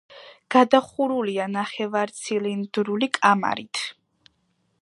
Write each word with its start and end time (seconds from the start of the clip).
გადახურულია 0.53 1.45
ნახევარცილინდრული 1.57 3.11
კამარით. 3.19 3.87